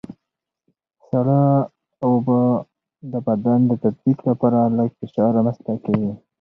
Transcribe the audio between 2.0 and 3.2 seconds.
اوبه د